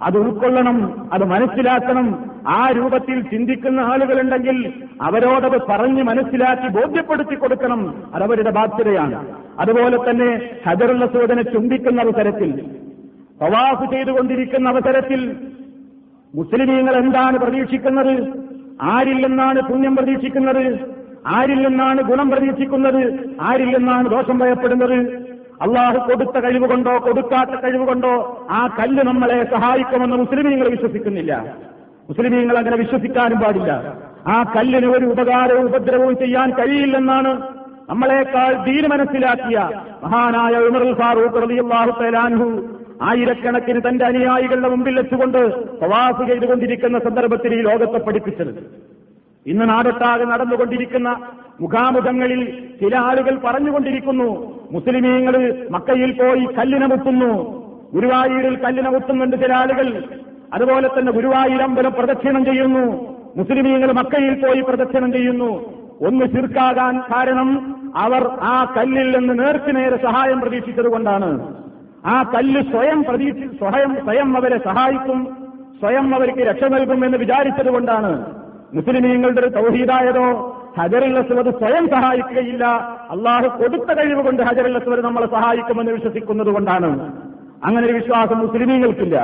[0.00, 2.30] അത് ഉൾക്കൊള്ളണം അത് മനസ്സിലാക്കണം.
[2.48, 4.72] ആ രൂപത്തിൽ ചിന്തിക്കുന്ന ആളുകളുണ്ടെങ്കിൽ
[5.02, 8.02] അവരോടത് പറഞ്ഞ് മനസ്സിലാക്കി ബോധ്യപ്പെടുത്തി കൊടുക്കണം.
[8.14, 9.36] അതവരുടെ ബാധ്യതയാണ്.
[9.58, 12.64] അതുപോലെ തന്നെ ഹജറുള്ള സൂചന ചുംബിക്കുന്ന അവസരത്തിൽ
[13.40, 15.20] തവാഫ് ചെയ്തുകൊണ്ടിരിക്കുന്ന അവസരത്തിൽ
[16.34, 18.14] മുസ്ലിമീങ്ങൾ എന്താണ് പ്രതീക്ഷിക്കുന്നത്?
[18.82, 20.64] ആരിൽ നിന്നാണ് പുണ്യം പ്രതീക്ഷിക്കുന്നത്?
[21.26, 23.02] ആരിൽ നിന്നാണ് ഗുണം പ്രതീക്ഷിക്കുന്നത്?
[23.40, 24.98] ആരിൽ നിന്നാണ് ദോഷം ഭയപ്പെടുന്നത്?
[25.62, 28.14] അള്ളാഹു കൊടുത്ത കഴിവുകൊണ്ടോ കൊടുക്കാത്ത കഴിവുകൊണ്ടോ
[28.50, 31.32] ആ കല്ല് നമ്മളെ സഹായിക്കുമെന്ന് മുസ്ലിമീങ്ങൾ വിശ്വസിക്കുന്നില്ല.
[32.08, 33.72] മുസ്ലിമീങ്ങൾ അങ്ങനെ വിശ്വസിക്കാനും പാടില്ല.
[34.26, 37.32] ആ കല്ലിന് ഒരു ഉപകാരവും ഉപദ്രവവും ചെയ്യാൻ കഴിയില്ലെന്നാണ്
[37.90, 39.58] നമ്മളെക്കാൾ ദീന മനസ്സിലാക്കിയ
[40.04, 42.46] മഹാനായ ഉമർ ഫാറൂഖ് റളിയല്ലാഹു തആലാൻഹു
[43.02, 45.38] ആയിരക്കണക്കിന് തന്റെ അനുയായികളുടെ മുമ്പിൽ വെച്ചുകൊണ്ട്
[45.78, 48.66] പ്രവാസ് ചെയ്തുകൊണ്ടിരിക്കുന്ന സന്ദർഭത്തിൽ ഈ ലോകത്തെ പഠിപ്പിച്ചത്.
[49.46, 51.16] ഇന്ന് നാടൊട്ടാകെ നടന്നുകൊണ്ടിരിക്കുന്ന
[51.60, 60.04] മുഖാമുഖങ്ങളിൽ ചില ആളുകൾ പറഞ്ഞുകൊണ്ടിരിക്കുന്നു മുസ്ലിമീങ്ങൾ മക്കയിൽ പോയി കല്ലിനെ മുട്ടുന്നു ഗുരുവായൂരിൽ കല്ലിനെ മുത്തുന്നുണ്ട് ചില ആളുകൾ.
[60.54, 65.74] അതുപോലെ തന്നെ ഗുരുവായൂരമ്പലം പ്രദക്ഷിണം ചെയ്യുന്നു മുസ്ലിമീങ്ങൾ മക്കയിൽ പോയി പ്രദക്ഷിണം ചെയ്യുന്നു.
[66.06, 71.63] ഒന്ന് ചുരുക്കാകാൻ കാരണം അവർ ആ കല്ലിൽ നിന്ന് നേർക്കുനേരെ സഹായം പ്രതീക്ഷിച്ചതുകൊണ്ടാണ്.
[72.12, 75.20] ആ കല്ല് സ്വയം പ്രതീക്ഷ സ്വയം സ്വയം അവരെ സഹായിക്കും
[75.80, 78.10] സ്വയം അവർക്ക് രക്ഷ നൽകും എന്ന് വിചാരിച്ചതുകൊണ്ടാണ്
[78.74, 80.26] മുസ്ലിമീങ്ങളുടെ ഒരു തൗഹീദായതോ
[80.78, 82.64] ഹജറുൽ അസ്വദ് സ്വയം സഹായിക്കുകയില്ല.
[83.10, 86.90] അള്ളാഹു കൊടുത്ത കഴിവ് കൊണ്ട് ഹജറുൽ അസ്വദ് നമ്മളെ സഹായിക്കുമെന്ന് വിശ്വസിക്കുന്നത് കൊണ്ടാണ്.
[87.64, 89.16] അങ്ങനെ ഒരു വിശ്വാസം മുസ്ലിമീങ്ങൾക്കില്ല.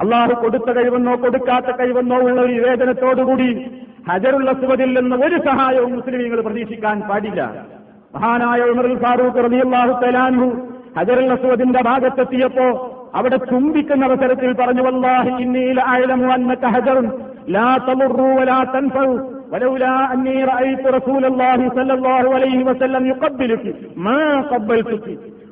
[0.00, 3.48] അള്ളാഹു കൊടുത്ത കഴിവെന്നോ കൊടുക്കാത്ത കഴിവെന്നോ ഉള്ള ഒരു വിവേചനത്തോടുകൂടി
[4.10, 7.40] ഹജറുൽ അസ്വദിൽ നിന്ന് ഒരു സഹായവും മുസ്ലിമീങ്ങൾ പ്രതീക്ഷിക്കാൻ പാടില്ല.
[8.14, 10.48] മഹാനായ ഉമറുൽ ഫാറൂഖ് റളിയല്ലാഹു തലാൻഹു
[10.97, 12.67] ഹജറുൽ അസ്വദിന്റെ ഭാഗത്തെത്തിയപ്പോ
[13.13, 17.07] അവിടെ ചുംബിക്കുന്ന അവസരത്തിൽ പറഞ്ഞു വല്ലാഹി ഇന്നീല അയലമു അന്നക ഹജറുൻ
[17.55, 19.13] ലാ തമുറു വലാ തൻഫഉ
[19.53, 23.63] ولولا أني رأيت رسول الله صلى الله عليه وسلم يقبلك
[23.97, 25.05] ما قبلتك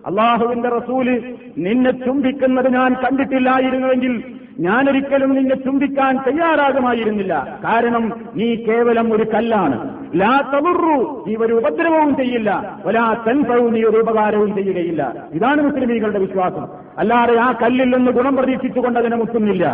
[0.09, 1.13] അള്ളാഹുവിന്റെ റസൂല്
[1.57, 4.13] നിന്നെ ചുംബിക്കുന്നത് ഞാൻ കണ്ടിട്ടില്ലായിരുന്നുവെങ്കിൽ
[4.60, 7.58] ഞാനൊരിക്കലും നിന്നെ ചുംബിക്കാൻ തയ്യാറാകുമായിരുന്നില്ല.
[7.64, 10.06] കാരണം നീ കേവലം ഒരു കല്ലാണ്.
[10.16, 12.80] ലാ തവറു നീ ഒരു ഉപദ്രവവും ചെയ്യില്ല.
[12.84, 15.14] ഒലാ തൻഫവും നീ ഒരു ഉപകാരവും ചെയ്യുകയില്ല.
[15.32, 16.86] ഇതാണ് മുസ്ലിമീകളുടെ വിശ്വാസം.
[16.98, 19.66] അല്ലാതെ ആ കല്ലിൽ നിന്ന് ഗുണം പ്രതീക്ഷിച്ചുകൊണ്ട് അതിനെ മുത്തുന്നില്ല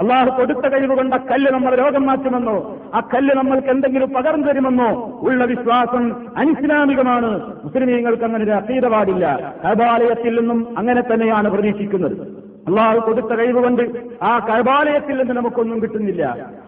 [0.00, 5.20] അള്ളാഹു കൊടുത്ത കഴിവ് കൊണ്ട് ആ കല്ല് നമ്മൾ രോഗം മാറ്റുമെന്നോ ആ കല്ല് നമ്മൾക്ക് എന്തെങ്കിലും പകർന്നു തരുമെന്നോ
[5.22, 7.54] ഉള്ള വിശ്വാസം അനിസ്ലാമികമാണ്.
[7.64, 12.49] മുസ്ലിമീങ്ങൾക്ക് അങ്ങനെ ഒരു അസീത പാടില്ല കബാലയത്തിൽ നിന്നും അങ്ങനെ തന്നെയാണ് പ്രതീക്ഷിക്കുന്നത്.
[12.68, 13.82] അള്ളാഹു കൊടുത്ത കഴിവ് കൊണ്ട്
[14.22, 16.24] ആ കൈബാലയത്തിൽ നിന്ന് നമുക്കൊന്നും കിട്ടുന്നില്ല.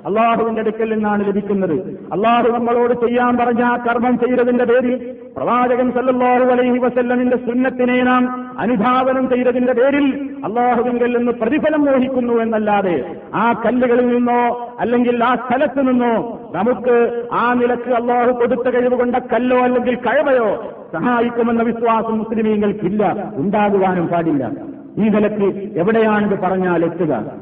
[0.07, 1.75] അള്ളാഹുവിന്റെ അടുക്കൽ നിന്നാണ് ലഭിക്കുന്നത്.
[2.13, 4.95] അള്ളാഹു നമ്മളോട് ചെയ്യാൻ പറഞ്ഞ ആ കർമ്മം ചെയ്തതിന്റെ പേരിൽ
[5.37, 8.23] പ്രവാചകൻ സല്ലാഹു അലൈഹി വസല്ലമിന്റെ സുന്നത്തിനെ നാം
[8.59, 10.07] അനുധാവനം ചെയ്തതിന്റെ പേരിൽ
[10.45, 12.97] അള്ളാഹുവിങ്കിൽ നിന്ന് പ്രതിഫലം മോഹിക്കുന്നു എന്നല്ലാതെ
[13.35, 14.43] ആ കല്ലുകളിൽ നിന്നോ
[14.81, 16.15] അല്ലെങ്കിൽ ആ സ്ഥലത്ത് നിന്നോ
[16.55, 16.97] നമുക്ക്
[17.33, 20.51] ആ നിലയ്ക്ക് അള്ളാഹു കൊടുത്ത കഴിവ് കൊണ്ട കല്ലോ അല്ലെങ്കിൽ കഴവയോ
[20.95, 23.03] സഹായിക്കുമെന്ന വിശ്വാസം മുസ്ലിമീങ്ങൾക്കില്ല
[23.37, 24.45] ഉണ്ടാകുവാനും പാടില്ല.
[24.99, 27.33] ഈ നിലയ്ക്ക് എവിടെയാണിത് പറഞ്ഞാൽ എത്തുക.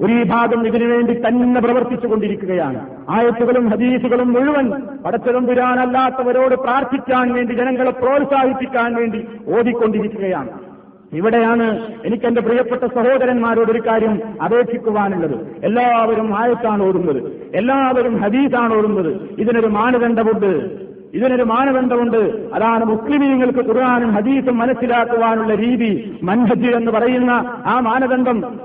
[0.00, 2.86] ഒരു വിഭാഗം ഇതിനുവേണ്ടി തന്നെ പ്രവർത്തിച്ചുകൊണ്ടിരിക്കുകയാണ്.
[3.08, 4.70] ആയത്തുകളും ഹദീസുകളും മുഴുവൻ
[5.04, 10.48] പടച്ചതമ്പുരാനല്ലാത്തവരോട് പ്രാർത്ഥിക്കാൻ വേണ്ടി ജനങ്ങളെ പ്രോത്സാഹിപ്പിക്കാൻ വേണ്ടി ഓടിക്കൊണ്ടിരിക്കുകയാണ്.
[11.12, 15.64] ഇവിടെയാണ് എനിക്ക് എന്റെ പ്രിയപ്പെട്ട സഹോദരന്മാരോട് ഒരു കാര്യം അപേക്ഷിക്കുവാനുള്ളത്.
[15.64, 17.32] എല്ലാവരും ആയത്താണ് ഓടുന്നത്.
[17.54, 19.20] എല്ലാവരും ഹദീസാണ് ഓടുന്നത്.
[19.38, 20.89] ഇതിനൊരു മാനദണ്ഡമുണ്ട്.
[21.14, 22.48] ഇതിനൊരു മാനദണ്ഡമുണ്ട്.
[22.54, 26.18] അതാണ് മുസ്ലിമീങ്ങൾക്ക് ഖുർആാനും ഹദീസും മനസ്സിലാക്കുവാനുള്ള രീതി.
[26.22, 27.30] മൻഹജി എന്ന് പറയുന്ന
[27.66, 28.60] ആ മാനദണ്ഡം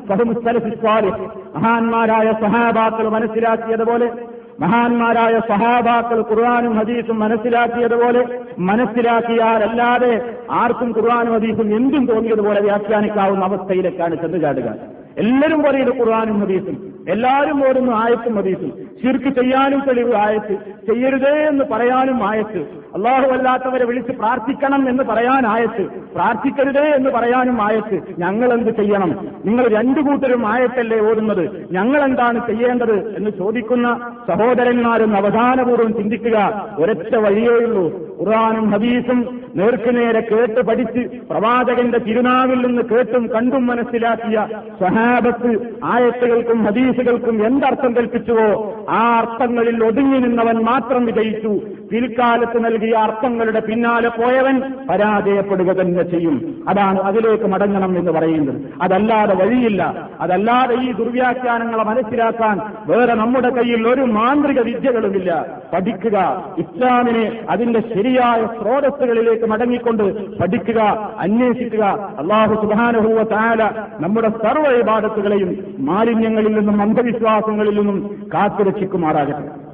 [1.56, 4.12] മഹാന്മാരായ സഹാബാക്കൾ മനസ്സിലാക്കിയതുപോലെ
[4.60, 14.76] മഹാന്മാരായ സഹാബാക്കൾ ഖുർആാനും ഹദീസും മനസ്സിലാക്കിയതുപോലെ മനസ്സിലാക്കിയാലല്ലാതെ ആർക്കും ഖുർആാനും ഹദീസും എന്തും തോന്നിയതുപോലെ വ്യാഖ്യാനിക്കാവുന്ന അവസ്ഥയിലേക്കാണ് ചെന്ന് ചാടുക.
[15.18, 16.95] എല്ലാവരും പറയുന്നത് ഖുർആാനും ഹദീസും.
[17.10, 20.54] എല്ലാവരും ഓടുന്നു ആയത്തും ഹദീസും ശിർക്ക് ചെയ്യാനും തെളിവ് ആയത്ത്.
[20.94, 22.58] ചെയ്യരുതേ എന്ന് പറയാനും ആയത്ത്.
[22.96, 25.86] അള്ളാഹു അല്ലാത്തവരെ വിളിച്ച് പ്രാർത്ഥിക്കണം എന്ന് പറയാൻ ആയത്ത്.
[25.86, 28.02] പ്രാർത്ഥിക്കരുതേ എന്ന് പറയാനും ആയത്ത്.
[28.20, 29.28] ഞങ്ങൾ എന്ത് ചെയ്യണം?
[29.46, 31.68] നിങ്ങൾ രണ്ടു കൂട്ടരും ആയത്തല്ലേ ഓടുന്നത്?
[31.72, 36.68] ഞങ്ങൾ എന്താണ് ചെയ്യേണ്ടത് എന്ന് ചോദിക്കുന്ന സഹോദരന്മാരും അവധാനപൂർവം ചിന്തിക്കുക.
[36.78, 44.48] ഒരൊറ്റ വഴിയേയുള്ളൂ ഖുർആാനും ഹദീസും നേർക്കുനേരെ കേട്ട് പഠിച്ച് പ്രവാചകന്റെ തിരുനാവിൽ നിന്ന് കേട്ടും കണ്ടും മനസ്സിലാക്കിയ
[44.80, 46.64] സഹാബത്ത് ആയത്തുകൾക്കും
[46.96, 48.76] ഹദീസുകൾക്കും എന്തർത്ഥം കൽപ്പിച്ചുവോ?
[48.90, 51.60] ആ അർത്ഥങ്ങളിൽ ഒതുങ്ങി നിന്നവൻ മാത്രം വിജയിച്ചു.
[51.92, 56.66] പിൽക്കാലത്ത് നൽകിയ അർത്ഥങ്ങളുടെ പിന്നാലെ പോയവൻ പരാജയപ്പെടുക തന്നെ ചെയ്യും.
[56.70, 58.62] അതാണ് അതിലേക്ക് മടങ്ങണം എന്ന് പറയുന്നത്.
[58.82, 60.10] അതല്ലാതെ വഴിയില്ല.
[60.22, 65.46] അതല്ലാതെ ഈ ദുർവ്യാഖ്യാനങ്ങളെ മനസ്സിലാക്കാൻ വേറെ നമ്മുടെ കയ്യിൽ ഒരു മാന്ത്രിക വിദ്യകളുമില്ല.
[65.74, 66.46] പഠിക്കുക.
[66.58, 70.82] ഇസ്ലാമിനെ അതിന്റെ ശരിയായ സ്രോതസ്സുകളിലേക്ക് മടങ്ങിക്കൊണ്ട് പഠിക്കുക
[71.20, 71.84] അന്വേഷിക്കുക.
[72.20, 73.70] അള്ളാഹു സുബാനുഭൂവ താല
[74.00, 79.65] നമ്മുടെ സർവ ഇബാദത്തുകളെയും മാലിന്യങ്ങളിൽ നിന്നും അന്ധവിശ്വാസങ്ങളിൽ നിന്നും കാത്തുരക്ഷിക്കുമാറാകട്ടെ.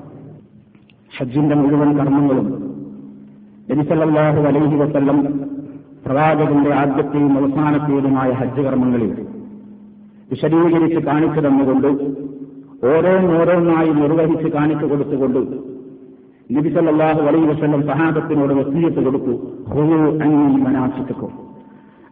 [1.17, 2.47] ഹജ്ജിന്റെ മുഴുവൻ കർമ്മങ്ങളും
[3.71, 5.17] നബിസല്ലാഹു അലൈഹി വസല്ലം
[6.05, 9.11] പ്രവാചകന്റെ ആദ്യത്തെയും അവസാനത്തെയുമായ ഹജ്ജ് കർമ്മങ്ങളിൽ
[10.31, 11.87] വിശദീകരിച്ച് കാണിച്ചു തന്നുകൊണ്ട്
[12.87, 15.41] ഓരോന്നോരോന്നായി നിർവഹിച്ച് കാണിച്ചു കൊടുത്തുകൊണ്ട്
[16.51, 19.33] നബിസല്ലാഹു അലൈഹി വസല്ലം സഹാബത്തിനോട് വസീയത്ത് കൊടുത്തു.
[19.67, 21.33] ഹുവു അന്നി മനാസിക്കും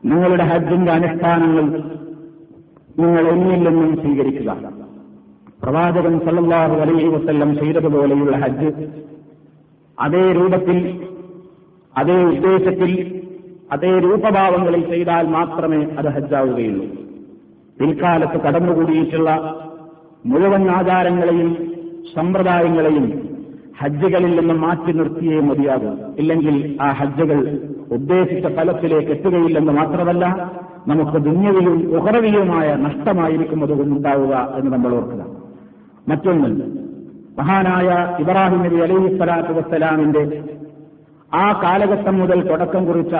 [0.05, 1.65] നിങ്ങളുടെ ഹജ്ജിന്റെ അനുഷ്ഠാനങ്ങൾ
[2.99, 4.49] നിങ്ങൾ എന്നിൽ നിന്നും സ്വീകരിക്കുക.
[5.63, 8.88] പ്രവാചകൻ സല്ലാഹു അലൈഹി വസ്ല്ലം ചെയ്തതുപോലെയുള്ള ഹജ്ജ്.
[10.00, 11.08] അതേ രൂപത്തിൽ
[11.98, 13.22] അതേ ഉദ്ദേശത്തിൽ
[13.72, 16.86] അതേ രൂപഭാവങ്ങളിൽ ചെയ്താൽ മാത്രമേ അത് ഹജ്ജാവുകയുള്ളൂ.
[17.80, 19.56] പിൽക്കാലത്ത് കടന്നുകൂടിയിട്ടുള്ള
[20.26, 21.74] മുഴുവൻ ആചാരങ്ങളെയും
[22.15, 23.30] സമ്പ്രദായങ്ങളെയും
[23.80, 26.15] ഹജ്ജുകളിൽ നിന്ന് മാറ്റി നിർത്തിയേ മതിയാകും.
[26.17, 27.60] ഇല്ലെങ്കിൽ ആ ഹജ്ജുകൾ
[27.91, 30.52] ഉദ്ദേശിച്ച ഫലത്തിലേക്ക് എത്തുകയില്ലെന്ന് മാത്രമല്ല
[30.88, 35.38] നമുക്ക് ദുന്യവിയും ഉഹറവിയുമായ നഷ്ടമായിരിക്കും അതുകൊണ്ടുണ്ടാവുക എന്ന് നമ്മൾ ഓർക്കുക.
[36.10, 36.65] മറ്റൊന്ന്.
[37.39, 40.43] മഹാനായ ഇബ്രാഹിം നബി അലൈഹി സ്വലാത്തു വസ്സലാമിന്റെ
[41.34, 43.15] ആ കാലഘട്ടം മുതൽ തുടക്കം കുറിച്ച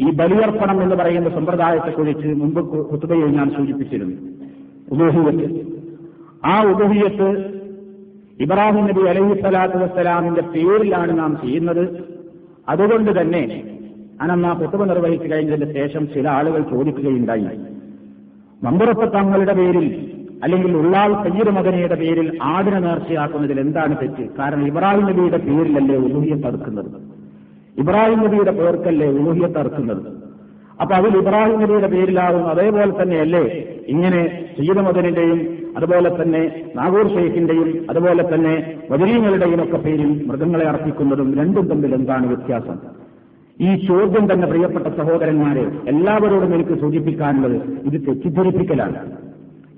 [0.00, 4.16] ഈ ബലിയർപ്പണം എന്ന് പറയുന്ന സമ്പ്രദായത്തെക്കുറിച്ച് മുമ്പ് കുത്തുകയിൽ ഞാൻ സൂചിപ്പിച്ചിരുന്നു.
[4.92, 5.66] ഉദൂഹിയത്ത്
[6.44, 7.60] ആ ഉദൂഹിയത്ത്
[8.40, 12.04] ഇബ്രാഹിം നബി അലൈഹി സ്വലാത്തു വസ്സലാമിന്റെ പേരിലാണ് നാം ചെയ്യുന്നത്.
[12.68, 13.62] അതുകൊണ്ട് തന്നെ
[14.20, 17.46] അനന്ന് ആ നിർവഹിച്ചു കഴിഞ്ഞതിന് ശേഷം ചില ആളുകൾ ചോദിക്കുകയുണ്ടായി.
[18.62, 24.24] മമ്പുറത്ത് തങ്ങളുടെ പേരിൽ അല്ലെങ്കിൽ ഉള്ളാൾ സയ്യിദ് മകനയുടെ പേരിൽ ആടിനെ നേർച്ചയാക്കുന്നതിൽ എന്താണ് തെറ്റ്?
[24.38, 26.90] കാരണം ഇബ്രാഹിം നബിയുടെ പേരിലല്ലേ ഉലൂഹിയെ തടുക്കുന്നത്
[27.78, 30.02] ഇബ്രാഹിം നബിയുടെ പേർക്കല്ലേ ഉലൂഹിയെ തടുക്കുന്നത്
[30.82, 33.44] അപ്പൊ അതിൽ ഇബ്രാഹിം നബിയുടെ പേരിലാവും അതേപോലെ തന്നെയല്ലേ
[33.86, 34.20] ഇങ്ങനെ
[34.58, 35.38] സയ്യിദ് മദനിന്റെയും
[35.76, 36.42] അതുപോലെ തന്നെ
[36.76, 38.54] നാഗൂർ ഷെയ്ഖിന്റെയും അതുപോലെ തന്നെ
[38.90, 42.78] വജരീങ്ങളുടെയും ഒക്കെ പേരിൽ മൃഗങ്ങളെ അർപ്പിക്കുന്നതും രണ്ടും തമ്മിൽ എന്താണ് വ്യത്യാസം?
[43.60, 47.56] ഈ ചോദ്യം തന്നെ പ്രിയപ്പെട്ട സഹോദരന്മാരെ എല്ലാവരോടും എനിക്ക് സൂചിപ്പിക്കാനുള്ളത്
[47.88, 48.98] ഇത് തെറ്റിദ്ധരിപ്പിക്കലാണ്.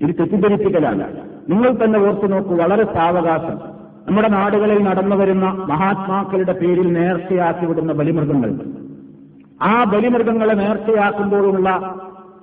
[0.00, 1.16] ഇത് തെറ്റിദ്ധരിപ്പിക്കലാണ്.
[1.48, 3.78] നിങ്ങൾ തന്നെ ഓർത്തു നോക്കൂ വളരെ സാവകാശം.
[4.08, 8.60] നമ്മുടെ നാടുകളിൽ നടന്നു വരുന്ന മഹാത്മാക്കളുടെ പേരിൽ നേർച്ചയാക്കി വിടുന്ന ബലിമൃഗങ്ങൾ.
[9.62, 11.94] ആ ബലിമൃഗങ്ങളെ നേർച്ചയാക്കുമ്പോഴുള്ള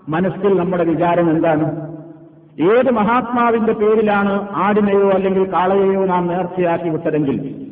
[0.09, 1.95] മനസ്സിൽ നമ്മുടെ വിചാരം എന്താണ്?
[2.61, 7.67] ഏത് മഹാത്മാവിന്റെ പേരിലാണ് ആടിനെയോ അല്ലെങ്കിൽ കാളയെയോ നാം നേർച്ചയാക്കി വിട്ടതെങ്കിൽ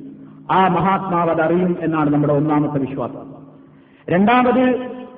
[0.51, 3.33] ആ മഹാത്മാവ് അതറിയും എന്നാണ് നമ്മുടെ ഒന്നാമത്തെ വിശ്വാസം.
[4.09, 4.59] രണ്ടാമത്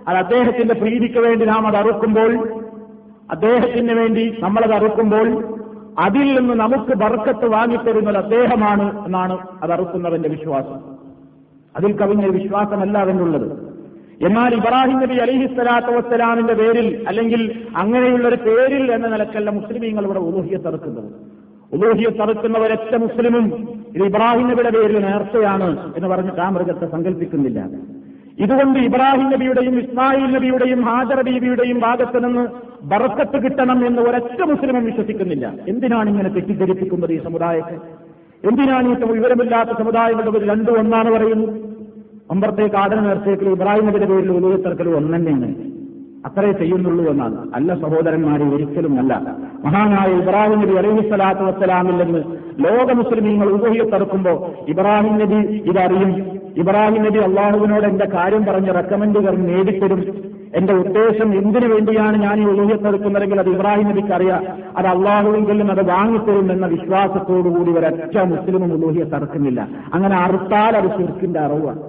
[0.08, 2.62] അത് അദ്ദേഹത്തിന്റെ പ്രീതിക്ക് വേണ്ടി നാം അത് അറുക്കുമ്പോൾ
[3.30, 5.28] അദ്ദേഹത്തിന് വേണ്ടി നമ്മളത് അറുക്കുമ്പോൾ
[6.00, 10.80] അതിൽ നിന്ന് നമുക്ക് ബർക്കത്ത് വാങ്ങിത്തരുന്നത് അദ്ദേഹമാണ് എന്നാണ് അത് അറുക്കുന്നവന്റെ വിശ്വാസം.
[11.76, 13.48] അതിൽ കവിഞ്ഞ വിശ്വാസമല്ല അവനുള്ളത്
[14.22, 17.42] എന്നാൽ ഇബ്രാഹിം നബി അലിഹി സ്വലാത്തു വസ്സലാമിന്റെ പേരിൽ അല്ലെങ്കിൽ
[17.76, 21.10] അങ്ങനെയുള്ള ഒരു പേരിൽ എന്ന നിലക്കല്ല മുസ്ലിമീങ്ങൾ ഇവിടെ ഉലൂഹിയെ തറുക്കുന്നത്
[21.72, 23.46] ഉലൂഹിയെ തറുക്കുന്ന ഒരൊറ്റ മുസ്ലിമും
[23.96, 27.60] ഇത് ഇബ്രാഹിം നബിയുടെ പേരിൽ നേർച്ചയാണ് എന്ന് പറഞ്ഞിട്ട് ആ മൃഗത്തെ സങ്കല്പിക്കുന്നില്ല
[28.40, 32.46] ഇതുകൊണ്ട് ഇബ്രാഹിം നബിയുടെയും ഇസ്മായിൽ നബിയുടെയും ഹാജർ ബീബിയുടെയും ഭാഗത്ത് നിന്ന്
[32.86, 35.54] ബറക്കത്ത് കിട്ടണം എന്ന് ഒരൊറ്റ മുസ്ലിമും വിശ്വസിക്കുന്നില്ല.
[35.68, 37.76] എന്തിനാണ് ഇങ്ങനെ തെറ്റിദ്ധരിപ്പിക്കുന്നത് ഈ സമുദായത്തെ?
[38.48, 41.48] എന്തിനാണ് ഈ വിവരമില്ലാത്ത സമുദായങ്ങളുടെ ഒരു രണ്ടും ഒന്നാണ് പറയുന്നു
[42.32, 45.50] അമ്പർത്തേക്ക് ആദന നേർച്ചയ്ക്ക് ഇബ്രാഹിം നബിയുടെ പേരിൽ ഉലൂഹത്തർക്കൽ ഒന്നെന്നെയാണ്.
[46.26, 47.52] അത്രേ ചെയ്യുന്നുള്ളൂ എന്നാണ്.
[47.54, 49.14] അല്ല സഹോദരന്മാരെ ഒരിക്കലും അല്ല.
[49.66, 51.10] മഹാനായ ഇബ്രാഹിം നബി അലൈഹി
[52.04, 56.40] നിന്ന് ലോക മുസ്ലിമീങ്ങൾ ഉബഹിയത്തെറുക്കുമ്പോൾ ഇബ്രാഹിം നബി ഇതറിയും.
[56.58, 60.36] ഇബ്രാഹിം നബി അള്ളാഹുവിനോട് എന്റെ കാര്യം പറഞ്ഞ് റെക്കമെൻഡുകൾ നേടിത്തരും.
[60.56, 66.52] എന്റെ ഉദ്ദേശം എന്തിനു വേണ്ടിയാണ് ഞാൻ ഈ ഉലൂഹത്തെടുക്കുന്നതെങ്കിൽ അത് ഇബ്രാഹിം നബിക്ക് അറിയാം അത് അള്ളാഹുവെങ്കിലും അത് വാങ്ങിത്തരും
[66.52, 71.80] എന്ന വിശ്വാസത്തോടുകൂടി ഒരൊറ്റ മുസ്ലിമും ഉലൂഹിയെ തറക്കുന്നില്ല അങ്ങനെ അറുത്താൽ അത് ശുർക്കിന്റെ അറിവാണ്.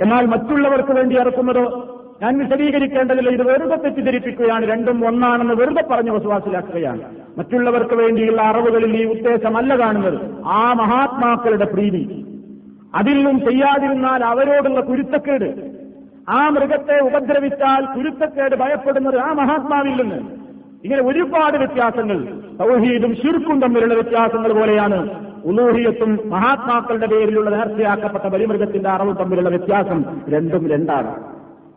[0.00, 1.90] എന്നാൽ മറ്റുള്ളവർക്ക് വേണ്ടി ഇറക്കുന്നതോ
[2.22, 3.30] ഞാൻ വിശദീകരിക്കേണ്ടതില്ല.
[3.30, 4.70] ഇത് വെറുതെ തെറ്റിദ്ധരിപ്പിക്കുകയാണ്.
[4.70, 7.00] രണ്ടും ഒന്നാണെന്ന് വെറുതെ പറഞ്ഞ് വിശ്വാസിലാക്കുകയാണ്.
[7.38, 10.44] മറ്റുള്ളവർക്ക് വേണ്ടിയുള്ള അറിവുകളിൽ ഈ ഉദ്ദേശമല്ല കാണുന്നത്.
[10.46, 12.26] ആ മഹാത്മാക്കളുടെ പ്രീതി.
[12.94, 15.70] അതിൽ നിന്നും ചെയ്യാതിരുന്നാൽ അവരോടുള്ള കുരുത്തക്കേട്.
[16.28, 20.14] ആ മൃഗത്തെ ഉപദ്രവിച്ചാൽ കുരുത്തക്കേട് ഭയപ്പെടുന്നത് ആ മഹാത്മാവിൽ നിന്ന്.
[20.84, 22.24] ഇങ്ങനെ ഒരുപാട് വ്യത്യാസങ്ങൾ
[22.58, 31.14] സൗഹീദും ശിർക്കും തമ്മിലുള്ള വ്യത്യാസങ്ങൾ പോലെയാണ് ഉലൂഹിയത്തും മഹാത്മാക്കളുടെ പേരിലുള്ള നേർച്ചയാക്കപ്പെട്ട ബലിമൃഗത്തിന്റെ അറവ് തമ്മിലുള്ള വ്യത്യാസം രണ്ടും രണ്ടാണ്.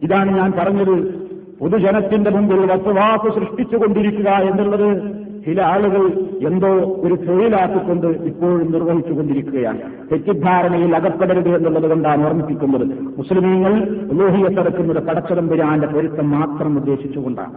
[0.02, 1.28] ഇതാണ് ഞാൻ പറഞ്ഞത്.
[1.60, 6.06] പൊതുജനത്തിന്റെ മുമ്പിൽ വസ്തുവാക്ക് സൃഷ്ടിച്ചുകൊണ്ടിരിക്കുക എന്നുള്ളത് ചില ആളുകൾ
[6.48, 6.70] എന്തോ
[7.04, 9.82] ഒരു തൊഴിലാക്കിക്കൊണ്ട് ഇപ്പോഴും നിർവഹിച്ചുകൊണ്ടിരിക്കുകയാണ്.
[10.12, 12.86] തെറ്റിദ്ധാരണയിൽ അകപ്പെടരുത് എന്നുള്ളത് കൊണ്ടാണ് ഓർമ്മിപ്പിക്കുന്നത്.
[13.18, 13.74] മുസ്ലിമീങ്ങൾ
[14.14, 17.54] ലോഹിയത്തെടുക്കുന്നത് പടച്ചതമ്പുരാന്റെ പൊരുത്തം മാത്രം ഉദ്ദേശിച്ചുകൊണ്ടാണ്.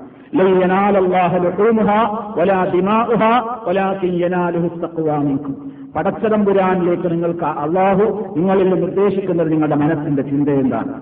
[5.96, 10.92] പടച്ചതമ്പുരാനിലേക്ക് നിങ്ങൾക്ക് അള്ളാഹു നിങ്ങളിൽ നിർദ്ദേശിക്കുന്നത് നിങ്ങളുടെ മനസ്സിന്റെ ചിന്ത എന്താണ്?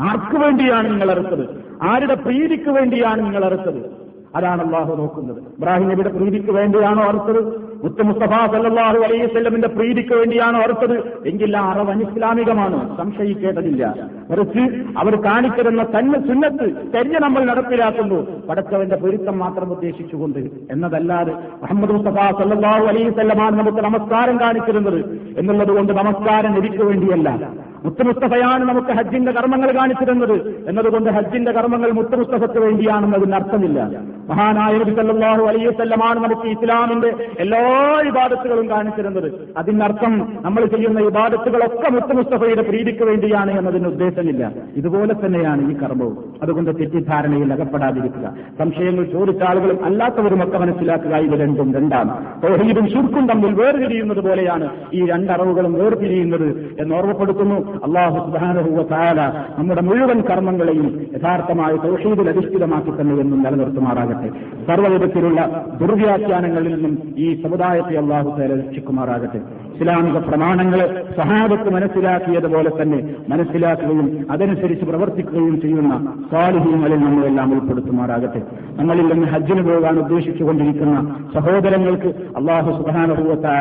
[0.00, 1.44] ആർക്കു വേണ്ടിയാണ് നിങ്ങൾ അറുത്തത്
[1.82, 4.05] ആരുടെ പ്രീതിക്ക് വേണ്ടിയാണ് നിങ്ങൾ അറുത്തത്
[4.36, 5.38] അതാണ് അള്ളാഹു നോക്കുന്നത്.
[5.38, 7.66] ഇബ്രാഹിം നബിയുടെ പ്രീതിക്ക് വേണ്ടിയാണോ അറുത്തത്?
[7.84, 10.98] മുത്ത മുസ്തഫ സല്ലാഹു അലൈവല്ലമിന്റെ പ്രീതിക്ക് വേണ്ടിയാണോ അറുത്തത്?
[11.26, 12.96] എങ്കിൽ ആ അറവ് അനിസ്ലാമികമാണ്.
[12.96, 13.94] സംശയിക്കേണ്ടതില്ല.
[14.30, 14.60] മറിച്ച്
[14.98, 18.26] അവർ കാണിച്ചിരുന്ന തന്നെ സുന്നത്ത് തന്നെ നമ്മൾ നടപ്പിലാക്കുന്നു.
[18.48, 20.38] പടച്ചവന്റെ പൊരുത്തം മാത്രം ഉദ്ദേശിച്ചുകൊണ്ട്
[20.70, 25.04] എന്നതല്ലാതെ മുഹമ്മദ് മുസ്തഫ സല്ലാഹു അലൈവല്ലമാണ് നമുക്ക് നമസ്കാരം കാണിച്ചിരുന്നത്.
[25.38, 27.50] എന്നുള്ളത് കൊണ്ട് നമസ്കാരം ലഭിക്കു വേണ്ടിയല്ല.
[27.84, 30.64] മുത്തമുസ്തഫയാണ് നമുക്ക് ഹജ്ജിന്റെ കർമ്മങ്ങൾ കാണിച്ചിരുന്നത്.
[30.68, 33.90] എന്നതുകൊണ്ട് ഹജ്ജിന്റെ കർമ്മങ്ങൾ മുത്തമുസ്തഫയ്ക്ക് വേണ്ടിയാണെന്നതിന് അർത്ഥമില്ല.
[34.28, 39.32] മഹാനായ നബി സല്ലല്ലാഹു അലൈഹി വസല്ലമാണ് നമുക്ക് ഇസ്ലാമിന്റെ എല്ലാ ഇബാദത്തുകളും കാണിച്ചിരുന്നത്.
[39.56, 44.52] അതിനർത്ഥം നമ്മൾ ചെയ്യുന്ന ഇബാദത്തുകളൊക്കെ മുത്തമുസ്തഫയുടെ പ്രീതിക്ക് വേണ്ടിയാണ് എന്നതിന് ഉദ്ദേശമില്ല.
[44.76, 46.34] ഇതുപോലെ തന്നെയാണ് ഈ കർമ്മവും.
[46.42, 48.34] അതുകൊണ്ട് തെറ്റിദ്ധാരണയിൽ അകപ്പെടാതിരിക്കുക.
[48.58, 52.26] സംശയങ്ങൾ ചോദിച്ച ആളുകളും അല്ലാത്തവരുമൊക്കെ മനസ്സിലാക്കുക ഇത് രണ്ടും രണ്ടാണ്.
[52.46, 57.65] ഓഹീദും ശുർക്കും തമ്മിൽ വേർതിരിയുന്നത് പോലെയാണ് ഈ രണ്ടറവുകളും വേർതിരിയുന്നത് എന്ന് ഓർമ്മപ്പെടുത്തുന്നു.
[57.74, 59.20] അള്ളാഹു സുബാനഹുവ താല
[59.58, 64.28] നമ്മുടെ മുഴുവൻ കർമ്മങ്ങളെയും യഥാർത്ഥമായി തൗഹീദിൽ അധിഷ്ഠിതമാക്കി തന്നെ എന്നും നിലനിർത്തുമാറാകട്ടെ.
[64.66, 69.40] സർവവിധത്തിലുള്ള ദുർവ്യാഖ്യാനങ്ങളിൽ നിന്നും ഈ സമുദായത്തെ അള്ളാഹു താല രക്ഷിക്കുമാറാകട്ടെ.
[69.76, 78.42] ഇസ്ലാമിക പ്രമാണങ്ങൾ സഹാബത്ത് മനസ്സിലാക്കിയതുപോലെ തന്നെ മനസ്സിലാക്കുകയും അതനുസരിച്ച് പ്രവർത്തിക്കുകയും ചെയ്യുന്ന സ്വാലിഹീങ്ങളിൽ നമ്മളെല്ലാം ഉൾപ്പെടുത്തുമാറാകട്ടെ.
[78.76, 83.56] നമ്മളിൽ നിന്ന് ഹജ്ജിന് പോകാൻ ഉദ്ദേശിച്ചുകൊണ്ടിരിക്കുന്ന സഹോദരങ്ങൾക്ക് അള്ളാഹു സുബാനുഭവത്തായ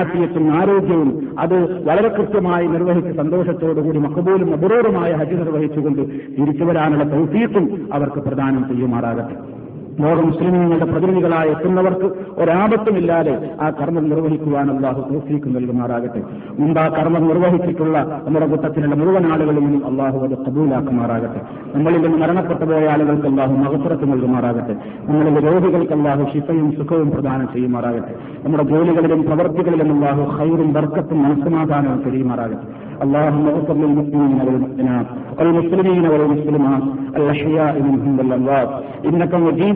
[0.00, 6.02] ആഫിയത്തും ആരോഗ്യവും അത് വളരെ കൃത്യമായി നിർവഹിച്ച് സന്തോഷത്തോടുകൂടി മഹബൂലും അപൂർവമായ ഹജ്ജ് നിർവഹിച്ചുകൊണ്ട്
[6.36, 9.36] തിരിച്ചു വരാനുള്ള തൗഫീഖും അവർക്ക് പ്രദാനം ചെയ്യുമാറാകട്ടെ.
[10.03, 12.07] ലോക മുസ്ലിമീങ്ങളുടെ പ്രതിനിധികളായി എത്തുന്നവർക്ക്
[12.41, 16.21] ഒരാപത്തുമില്ലാതെ ആ കർമ്മം നിർവഹിക്കുവാൻ അള്ളാഹു തോഫീക്ക് നൽകുമാറാകട്ടെ
[16.59, 21.41] മുമ്പ് ആ കർമ്മം നിർവഹിച്ചിട്ടുള്ള നമ്മുടെ കൂട്ടത്തിലുള്ള മുഴുവൻ ആളുകളിൽ നിന്നും അള്ളാഹു അത് കബൂലാക്കുമാറാകട്ടെ
[21.75, 24.75] നമ്മളിൽ നിന്ന് മരണപ്പെട്ടു പോയ ആളുകൾക്ക് അള്ളാഹു മകപ്പുറത്ത് നൽകുമാറാകട്ടെ
[25.09, 32.67] നമ്മളിലെ രോഗികൾക്ക് അള്ളാഹു ശിഫയും സുഖവും പ്രദാനം ചെയ്യുമാറാകട്ടെ നമ്മുടെ ജോലികളിലും പ്രവർത്തികളിലും അള്ളാഹു ഹൈറും ബർക്കത്തും മനസ്സമാധാനവും കഴിയുമാറാകട്ടെ
[33.03, 36.83] اللهم اغفر للمسلمين والمسلمات والمسلمين والمسلمات
[37.15, 38.69] الاحياء منهم والاموات
[39.05, 39.75] انك مجيب